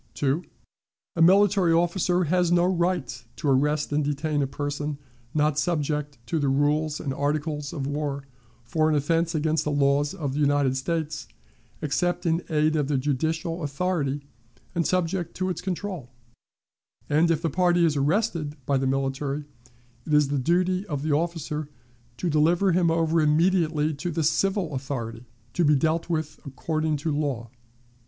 "2. 0.15 0.43
A 1.17 1.21
military 1.21 1.71
officer 1.71 2.23
has 2.23 2.51
no 2.51 2.65
right 2.65 3.23
to 3.35 3.47
arrest 3.47 3.91
and 3.93 4.03
detain 4.03 4.41
a 4.41 4.47
person 4.47 4.97
not 5.31 5.59
subject 5.59 6.17
to 6.25 6.39
the 6.39 6.49
rules 6.49 6.99
and 6.99 7.13
articles 7.13 7.71
of 7.71 7.85
war 7.85 8.23
for 8.63 8.89
an 8.89 8.95
offense 8.95 9.35
against 9.35 9.63
the 9.63 9.69
laws 9.69 10.15
of 10.15 10.33
the 10.33 10.39
United 10.39 10.75
States, 10.75 11.27
except 11.83 12.25
in 12.25 12.43
aid 12.49 12.75
of 12.75 12.87
the 12.87 12.97
judicial 12.97 13.61
authority 13.61 14.21
and 14.73 14.87
subject 14.87 15.35
to 15.35 15.49
its 15.51 15.61
control; 15.61 16.09
and, 17.07 17.29
if 17.29 17.43
the 17.43 17.47
party 17.51 17.85
is 17.85 17.95
arrested 17.95 18.55
by 18.65 18.77
the 18.77 18.87
military, 18.87 19.45
it 20.07 20.15
is 20.15 20.29
the 20.29 20.39
duty 20.39 20.83
of 20.87 21.03
the 21.03 21.11
officer 21.11 21.69
to 22.17 22.27
deliver 22.27 22.71
him 22.71 22.89
over 22.89 23.21
immediately 23.21 23.93
to 23.93 24.09
the 24.09 24.23
civil 24.23 24.73
authority, 24.73 25.27
to 25.53 25.63
be 25.63 25.75
dealt 25.75 26.09
with 26.09 26.39
according 26.43 26.97
to 26.97 27.15
law. 27.15 27.51